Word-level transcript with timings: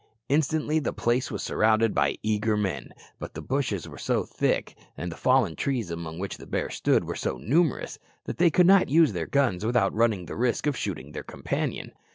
Instantly 0.29 0.79
the 0.79 0.93
place 0.93 1.29
was 1.29 1.43
surrounded 1.43 1.93
by 1.93 2.17
eager 2.23 2.57
men; 2.57 2.91
but 3.19 3.35
the 3.35 3.41
bushes 3.43 3.87
were 3.87 3.99
so 3.99 4.23
thick, 4.23 4.73
and 4.97 5.11
the 5.11 5.15
fallen 5.15 5.55
trees 5.55 5.91
among 5.91 6.17
which 6.17 6.37
the 6.37 6.47
bear 6.47 6.71
stood 6.71 7.03
were 7.03 7.13
so 7.15 7.37
numerous, 7.37 7.99
that 8.25 8.39
they 8.39 8.49
could 8.49 8.65
not 8.65 8.89
use 8.89 9.13
their 9.13 9.27
guns 9.27 9.63
without 9.63 9.93
running 9.93 10.25
the 10.25 10.35
risk 10.35 10.65
of 10.65 10.75
shooting 10.75 11.11
their 11.11 11.21
companion. 11.21 11.91